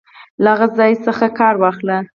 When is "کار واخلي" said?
1.39-1.97